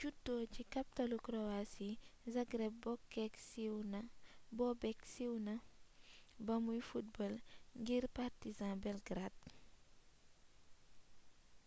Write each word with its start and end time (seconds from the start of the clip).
juddo 0.00 0.34
ci 0.54 0.62
kaptalu 0.74 1.16
kroasi 1.26 1.88
zagreb 2.34 2.74
bobek 4.58 5.00
siiw 5.12 5.36
na 5.46 5.56
ba 6.46 6.54
muy 6.64 6.80
football 6.90 7.34
ngir 7.80 8.04
partizan 8.16 8.74
belgrade 8.84 9.42